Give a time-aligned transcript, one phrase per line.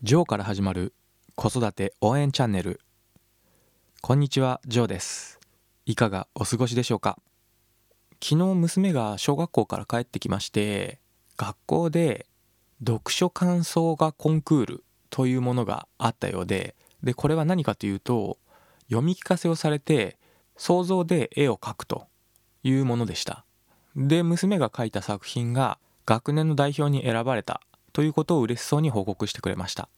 [0.00, 0.94] ジョーから始まる
[1.34, 2.80] 子育て応援チャンネル。
[4.00, 5.40] こんにちはジョーです。
[5.86, 7.18] いかがお過ごしでしょうか？
[8.22, 11.00] 昨日娘が小学校から帰ってきまして
[11.36, 12.26] 学校で
[12.78, 18.38] 読書感想画コンクールというものがあったようででこれは何かというと
[18.86, 20.16] 読み聞かせをされて
[20.56, 22.06] 想像で絵を描くと
[22.62, 23.44] いうものでした。
[23.96, 27.60] で娘が描いた作品が学年の代表に選ばれた
[27.98, 29.88] ということを嬉しそうに報告してくれました。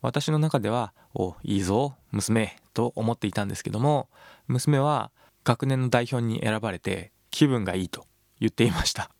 [0.00, 4.08] 私の中では「おいいぞ娘」と思っていたんですけども
[4.46, 5.10] 娘は
[5.42, 8.06] 学年の代表に選ばれて気分がいいと
[8.38, 9.10] 言っていました。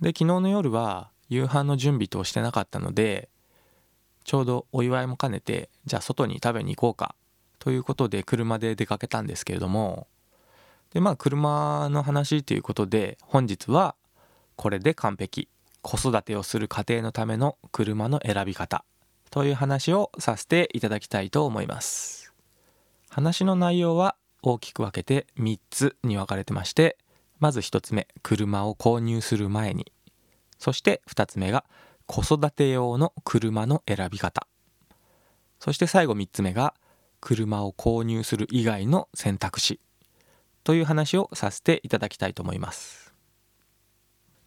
[0.00, 3.28] で昨日の夜は夕飯の準備としてなかったので
[4.22, 7.16] ちょうどお祝いも兼ねてじゃあ外に食べに行こうか
[7.58, 10.06] ということで車で出かけたんですけれども
[10.92, 13.96] でまあ車の話ということで本日は
[14.54, 15.48] これで完璧。
[15.84, 18.86] 子育てをする家庭のための車の選び方
[19.30, 22.32] という話をさせていただきたいと思います。
[23.10, 26.96] 話の内容は大きく分けて3つに分かれてまして
[27.38, 29.92] まず1つ目車を購入する前に。
[30.58, 31.66] そして2つ目が
[32.06, 34.46] 子育て用の車の選び方。
[35.60, 36.72] そして最後3つ目が
[37.20, 39.80] 車を購入する以外の選択肢
[40.62, 43.03] という話をさせていただきたいと思います。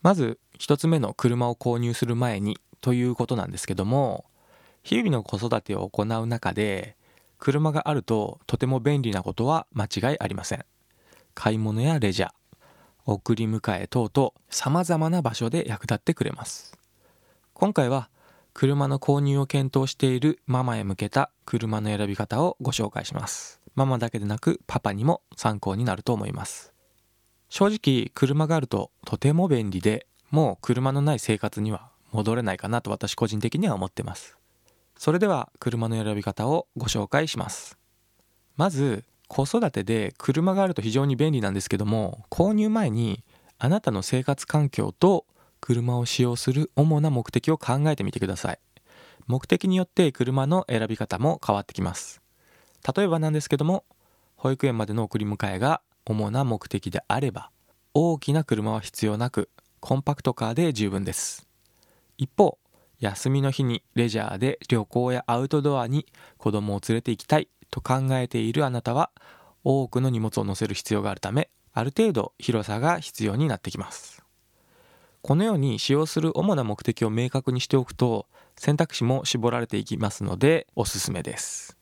[0.01, 4.25] まず1つ目の車を購入する前にということなんですけども
[4.83, 6.95] 日々の子育てを行う中で
[7.39, 10.65] 車があるととても便利なことは間違いありません。
[11.33, 12.31] 買い物やレジャー
[13.05, 16.77] 送り迎え等々さまざまな場所で役立ってくれます。
[17.53, 18.09] 今回は
[18.53, 23.61] 車の購入を検討しているママへ向けた車の選び方をご紹介します。
[23.75, 26.76] ママだけでなくパパにも参考になると思います。
[27.49, 34.37] 正直車があるととても便利でもう車のない生活には戻れないかなと私個人的には思ってます。
[34.97, 37.77] それでは車の選び方をご紹介します。
[38.55, 43.23] まず子育てで車があると非常に便利なんですけども購入前に
[43.59, 45.25] あなたの生活環境と
[45.61, 48.59] 車を使用する主な目的を考えてみてください。
[49.27, 52.21] 目的によって車の選び方も変わってきます。
[52.95, 53.83] 例えばなんですけども
[54.35, 57.51] 保育園までの送り迎えが主な目的であれば
[57.93, 59.49] 大きな車は必要なく
[59.81, 61.45] コンパクトカーで十分です。
[62.17, 62.57] 一方
[62.99, 66.05] 休みの日にレジャーで旅行やアウトドアに
[66.37, 69.11] 子供を連れて行きたいと考えているあなたは
[69.65, 74.23] 多くの荷物を載せる必要があるためある程度広さが必要になってきます。
[75.21, 81.75] このように使用する主な目的を明確にしておくと選択肢も絞られていきますのでおすすめです。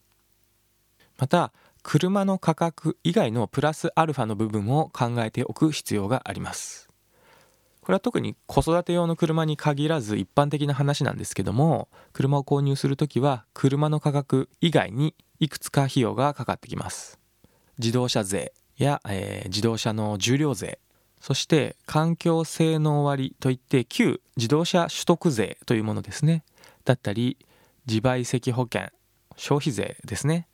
[1.18, 1.54] また
[1.88, 6.90] 車の価格以外のプラスアルファの部分を考えておく必要があります。
[7.82, 17.20] これは特に子育て用の車に限らず一般的な話なんですけども車を購入するときは車の価格以外にいくつか費用がかかってきます。
[17.78, 20.80] 自動車税や、えー、自動車の重量税
[21.22, 26.46] そして環境性能割といって旧自動車取得税というものですね。
[26.84, 27.38] だったり
[27.86, 28.90] 自賠責保険
[29.38, 30.48] 消費税ですね。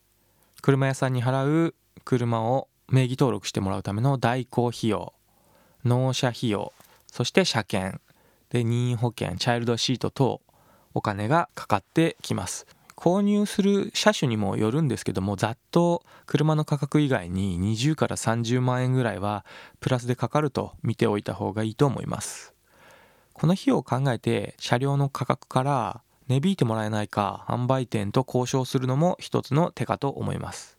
[0.62, 5.14] 車屋さんに払う車を名義登録してもらうための代行費用
[5.84, 6.74] 納車費用
[7.08, 8.00] そして車検
[8.50, 10.42] で任意保険チャイルドシート等
[10.94, 12.68] お金がかかってきます。
[12.96, 19.44] 購入する車種にもよるんですけどもざっと車の価格以外に20から30万円ぐらいは
[19.80, 22.54] プラスでかかると見ておいた方がいいと思います。
[23.34, 30.78] この費用を考えて車両の価格から値引いてもらえないか販売店と交渉するのも一つの手かと思います。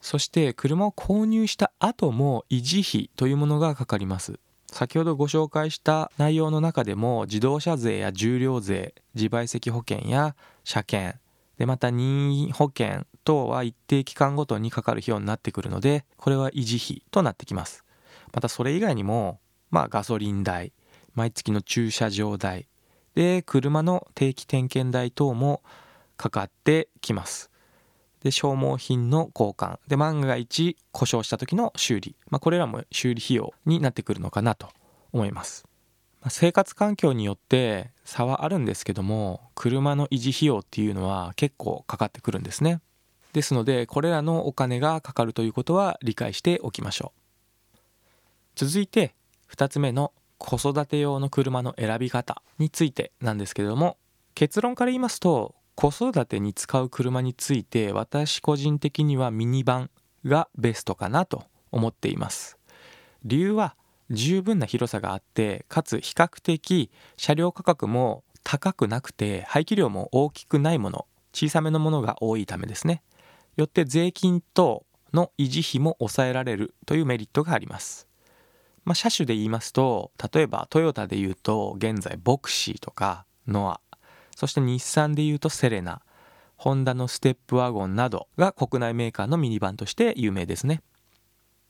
[0.00, 4.38] そして車を購入した後も維持費というものがかかります。
[4.66, 11.18] 先ほどご紹介した内容の中でも自動車税や重量税自賠責保険や車検
[11.58, 17.84] でまた任意保険等は一定期間ごとにかかる費用になってくるのでこれは維持費となってきます。
[18.32, 19.38] またそれ以外にも
[19.70, 20.72] まあガソリン代
[21.14, 22.66] 毎月の駐車場代
[23.14, 25.62] で車の定期点検代等も
[26.16, 27.50] かかってきます。
[28.24, 29.78] で消耗品の交換。
[29.86, 34.68] で万が一故障した時の修理、まあ、これらも修理費用になってくるのかなと
[35.12, 35.64] 思います、
[36.22, 42.80] まあ、生活環境によって差はあるんですけども車の維持費用っていうのは結構かかってくるんですね。
[43.34, 47.78] ですのでこれらのお金がかかるということは理解しておきましょう。
[48.54, 49.14] 続いて
[49.54, 53.96] 2つ目の子育て用の車の選び方についてなんですけれども
[54.34, 59.90] 結論から言いますと子育てに使う車について私個人的にはミニバン
[60.24, 62.58] がベストかなと思っています。
[63.24, 63.76] 理由は
[64.10, 73.02] 十分な広さがあってかつ比較的車両価格も高くなくて排気量も大きくないもの小さめのものが多いためですね。
[73.56, 78.06] よって税金等の維持費も抑えられるというメリットがあります。
[78.84, 83.80] まあ、車種で言いますと例えばトヨタで言うと現在ボクシーとかノア。
[84.36, 86.02] そして日産で言うとセレナ。
[86.56, 90.82] ホンダのステップワゴンなどが国内メーカーのミニバンとして有名ですね。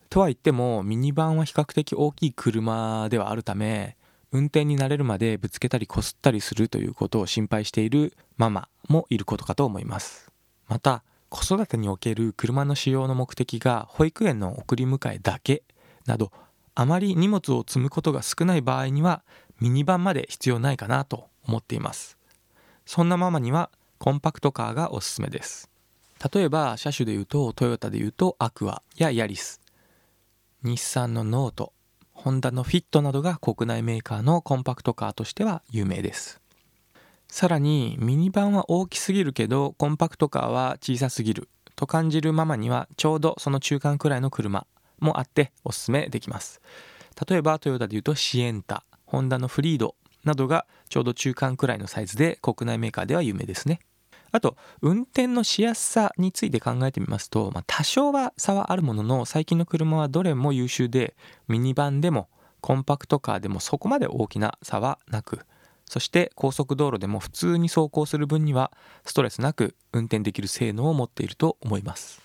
[0.08, 3.96] とは言ってもミニバンは比較的大きい車ではあるため
[4.30, 10.30] 運転に慣れるまでぶつけたりこすったりするということを心配しているママもいることかと思います。
[10.68, 15.64] また子育てにおける車の使用の目的が保育園の送り迎えだけ
[16.06, 16.30] など
[16.74, 19.22] あまり荷物を積むことが少ない場合には
[19.60, 22.18] ミニバンまで必要ないかなと思っています。
[22.86, 25.70] そんなママにはコンパクトカーがおすすめです。
[26.32, 29.60] 例えば車種でいうとトヨタでいうとアクアやヤリス。
[30.62, 31.72] 日産のノート
[32.12, 36.40] ホンダのフィットなどが国内メーカーのコンパクトカーとしては有名です。
[37.28, 44.66] さらにミニバンは大きすぎるけどコンパクトカーは小さすぎると感じるママにはちょうどその中間くらいの車。
[45.04, 46.60] もあっておすすめできます。
[47.28, 53.80] 例えばトヨタでいうとシエンタホンダのフリードなどがちょうど中間くらいのサイズで国内メーカーでは有名ですね。
[54.32, 61.14] あと運転のしやすさについて考えてみますと、まあ、多少は差はあるものの最近の車はどれも優秀で
[61.46, 62.28] ミニバンでも
[62.60, 65.40] コンパクトカーでもそこまで大きな差はなく
[65.86, 68.72] そして高速道路でも普通に走行する分には
[69.04, 72.20] ストレスなく運転できる性能を持っていると思います。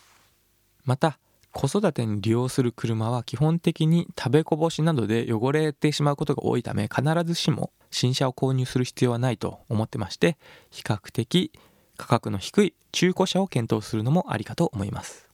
[0.85, 1.19] また
[1.59, 10.37] 子育てに利用する車は基本的に食べこぼしなどで汚れてしまうことが多いため必ずしも新車を購入する必要はないと思ってまして
[10.71, 11.51] 比較的
[11.97, 15.27] 価格の低い中古車を検討するのもありかと思います。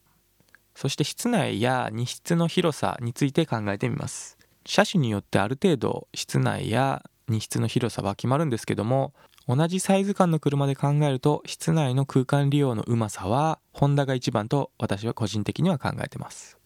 [0.73, 4.39] そして室内や荷室の広さについて考えてみます。
[4.65, 9.13] 車種によってある程度室内や荷室の広さは決まるんですけども
[9.47, 16.57] 同じサイズ感の車で考えると室内の空間利用のうまさはホンダが一番と私は個人的には考えてます。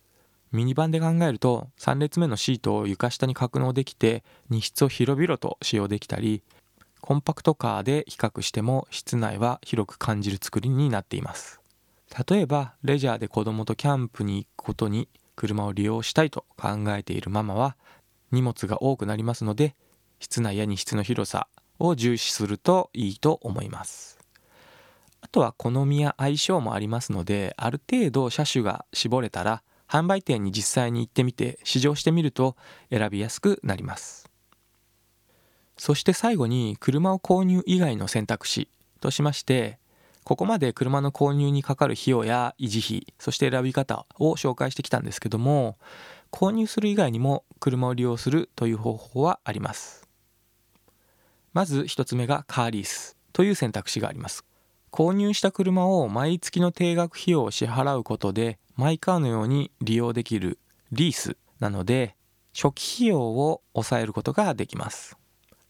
[0.54, 6.42] ミニバンで考えると3列目のシートを床下に格納できて荷室を広々と使用できたり
[7.02, 11.60] コンパクトカーで比較しても室内は広く感じる作りになっています。
[12.30, 17.76] 例えばレジャーで子供とキャンプに行くことに車を利用したいと考えているママは
[18.32, 19.76] 荷物が多くなりますので
[20.20, 21.48] 室内や荷室の広さ
[21.80, 24.20] を重視するといいと思います。
[25.22, 32.56] あとは好みや相性もありますのである程度車種が絞れたら販売店に実際に行ってみて試乗してみると
[32.90, 34.30] 選びやすくなります。
[35.78, 39.80] そして最後に車を購入以外の選択肢としまして
[40.26, 45.78] ここまで車の購入にかかる費用や維持費そして選び方を紹介してきたんですけども
[46.32, 50.09] 購入する以外にも車を利用するという方法はあります。
[51.54, 54.46] まず1つ目がカーリースという選択肢があります。
[54.92, 60.60] 購入した車を毎月の定額費用を支払うことでマイカーのように利用できる
[60.92, 62.16] リースなので
[62.54, 65.18] 初期費用を抑えることができます。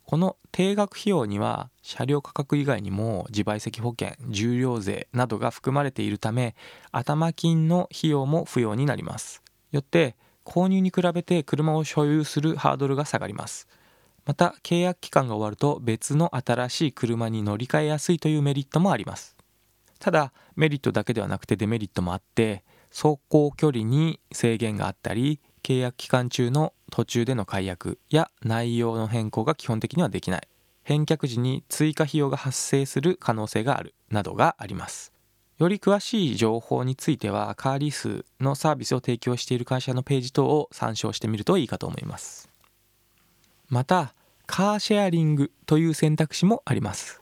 [0.05, 6.55] この定額費用には車両価格以外にも自賠責保険重量税などが含まれているため
[6.91, 9.43] 頭金の費用も不要になります。
[9.71, 10.15] よって
[10.45, 13.67] 購入に比べて車を所有するハードルが下がります。
[14.29, 19.35] また契約期間が終わると別の新しい車に乗り換えやすいというメリットもあります。
[19.97, 30.47] ただメリットだけではなくてデメリットもあって走行距離に制限があったり契約期間中の途中での解約や内容の変更が基本的にはできない。
[30.83, 35.11] 返却時に追加費用が発生する可能性があるなどがあります。
[35.57, 42.47] より詳しい情報についてはカーリースのサービスを提供している会社のページ等を参照してみるといいかと思います。
[43.69, 44.13] また
[44.51, 47.21] カーシェアリングという選択肢もあります。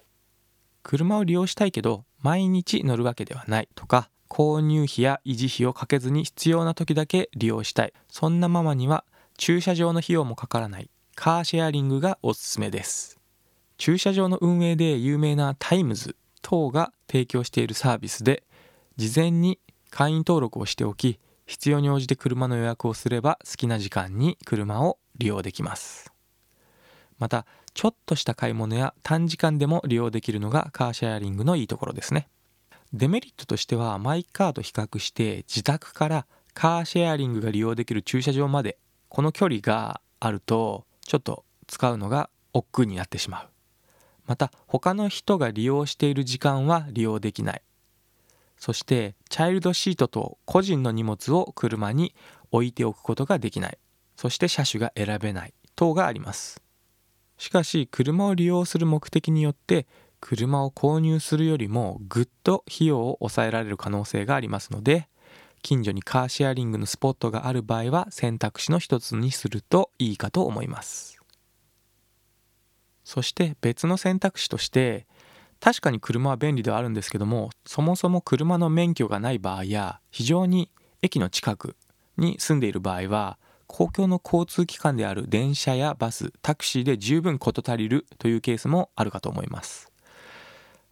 [0.81, 7.93] 車を利用したいけど毎日乗るわけではないとか購入費や維持費をかけずに必要な時だけ利用したい。
[8.07, 9.03] そんなママには
[9.37, 13.19] 駐車場の費用もかからないカーシェアリングがおすすめです。
[13.77, 18.43] 駐車場の運営で有名なタイムズ等が提供しているサービスで
[18.95, 26.16] 事前に会員登録をしておき必要に応じて車の予約をすれば好きな時間に車を利用できます。
[27.19, 32.27] またちょっとした買い物や短時間でも利用できるのがカーシェアリングのいいところですね。
[32.93, 38.77] デメリットとしてはマイカーと比較して自宅からカーシェアリングが利用できる駐車場まで
[39.09, 43.47] この距離があるとちょっと使うのが億劫になってしまう。
[44.25, 47.61] また他の人が利用している時間は利用できない。
[48.57, 52.15] そしてチャイルドシートと個人の荷物を車に
[52.51, 53.77] 置いておくことができない。
[54.15, 56.66] そして車種が選べない等があります。
[57.37, 59.87] しかし車を利用する目的によって
[60.19, 65.07] 車を購入するよりもぐっと費用を抑えられる可能性がありますので
[65.61, 71.19] 近所にカーシェアリングのスポットがある場合は選択肢の一つにするといいかと思います。
[73.03, 75.07] そして別の選択肢として
[75.59, 80.69] 確かに車は便利ではあるんですけどもそもそも車の免許がない場合や非常に
[81.01, 81.77] 駅の近く
[82.17, 89.91] に住んでいる場合は公共の交通機関である電車やバスタクシーで十分事足りるというケースもあるかと思います。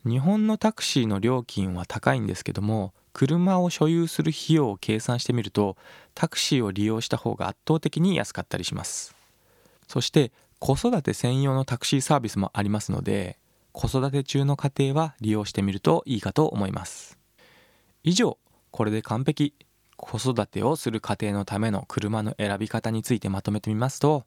[0.06, 5.78] 日本のタクシーの料金は高いんですけども車を所有する費用を計算してみると
[6.14, 9.16] タクシーを利用した方が圧倒的に安かったりします。
[9.88, 13.38] そして子育て専用のタクシーサービスもありますので
[13.72, 17.18] 子育て中の家庭は利用してみるといいかと思います。
[18.04, 18.38] 以上
[18.72, 19.54] これで完璧。
[20.06, 24.24] 子育てをする家庭のための車の選び方についてまとめてみますと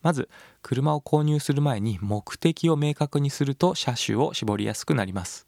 [0.00, 0.30] まず
[0.62, 5.46] 車を購入する前に目的を明確にすると車種を絞りやすくなります。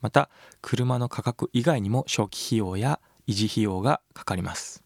[0.00, 0.30] また
[0.62, 4.82] 車の価格以外にも初期費用や維持費用がかかります。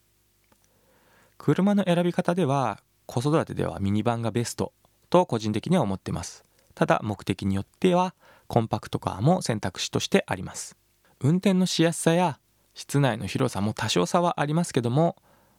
[1.36, 4.72] 車の選び方では子育てではミニバンがベスト
[5.10, 6.44] と個人的には思ってます。
[6.74, 8.14] ただ目的によっては
[8.48, 10.76] コンパクトカーも選択肢としてあります。
[11.20, 12.38] 運転のしやすさや
[12.78, 15.16] 室内の広さも多少差はありますけども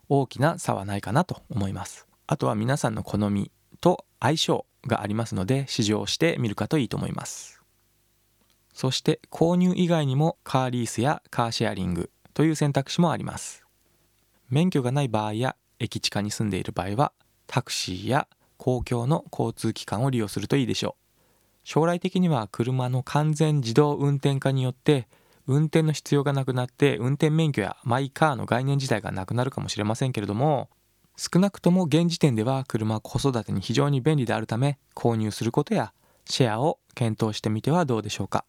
[0.08, 2.08] 大きな差はないかなと思います。
[2.28, 7.62] あとは皆さんの好みと相性がありますので試乗してみるかといいと思います。
[8.74, 13.66] そして購入以外にもカーリースやカーシェアリングという選択肢もあります。
[14.50, 17.12] 免許がない場合や駅地下に住んでいる場合は
[17.48, 21.04] タクシーや公共の交通機関を利用するといいでしょう。
[21.66, 25.10] 将来的には車の完全自動運転化によって
[25.50, 30.70] 運転の必要がなくなって運転免許やマイカーの概念自体がなくなるかもしれませんけれども
[31.18, 35.92] 少なくとも現時点では車は子育てに非常に便利であるため購入することや
[36.26, 38.46] シェアを検討してみてはどうでしょうか。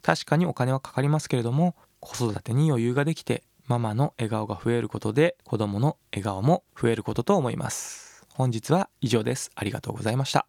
[0.00, 8.24] 確かにお金はかかりますけれども子育てに余裕ができてママの笑顔が増えることで子供の笑顔も増えることと思います。
[8.32, 9.50] 本日は以上です。
[9.54, 10.46] ありがとうございました。